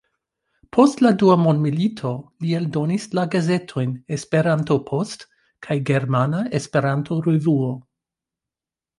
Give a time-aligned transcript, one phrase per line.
[0.75, 2.13] Post la dua mondmilito
[2.45, 5.25] li eldonis la gazetojn "Esperanto-Post"
[5.67, 7.69] kaj "Germana Esperanto-Revuo.